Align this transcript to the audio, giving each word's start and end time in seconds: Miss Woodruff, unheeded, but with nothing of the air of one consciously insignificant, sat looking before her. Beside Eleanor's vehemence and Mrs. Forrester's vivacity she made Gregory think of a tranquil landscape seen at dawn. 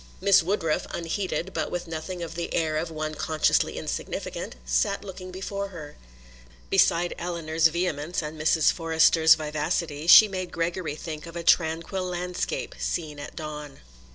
Miss 0.19 0.41
Woodruff, 0.41 0.87
unheeded, 0.89 1.53
but 1.53 1.69
with 1.69 1.85
nothing 1.85 2.23
of 2.23 2.33
the 2.33 2.51
air 2.55 2.75
of 2.75 2.89
one 2.89 3.13
consciously 3.13 3.77
insignificant, 3.77 4.55
sat 4.65 5.03
looking 5.05 5.29
before 5.29 5.67
her. 5.67 5.95
Beside 6.71 7.13
Eleanor's 7.19 7.67
vehemence 7.67 8.23
and 8.23 8.35
Mrs. 8.41 8.71
Forrester's 8.71 9.35
vivacity 9.35 10.07
she 10.07 10.27
made 10.27 10.51
Gregory 10.51 10.95
think 10.95 11.27
of 11.27 11.35
a 11.35 11.43
tranquil 11.43 12.03
landscape 12.05 12.73
seen 12.79 13.19
at 13.19 13.35
dawn. 13.35 13.81